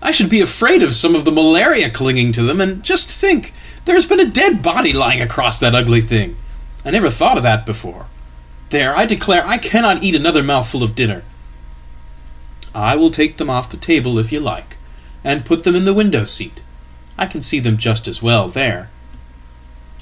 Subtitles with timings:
[0.00, 2.58] I should be afraid of some of the malariaclinging to them.
[2.58, 3.52] And just think,
[3.84, 6.36] there has been a dead body lying acrossthat ugly thing!
[6.86, 8.06] I never thought of that before.
[8.70, 8.96] There!
[8.96, 14.32] I declare I cannoteat another mouthful of dinner.""I will take them off the table if
[14.32, 14.78] you like,
[15.22, 16.62] and put them in thewindow seat.
[17.18, 18.88] I can see them just as well there."